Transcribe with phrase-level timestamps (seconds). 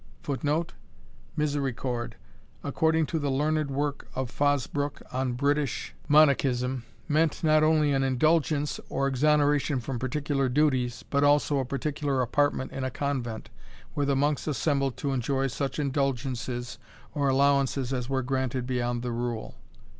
[0.23, 0.73] _"[Footnote:
[1.37, 2.13] Misericord,
[2.63, 8.79] according to the learned work of Fosbrooke on British Monachism, meant not only an indulgence,
[8.89, 13.51] or exoneration from particular duties, but also a particular apartment in a convent,
[13.93, 16.79] where the monks assembled to enjoy such indulgences
[17.13, 19.53] or allowances as were granted beyond the rule.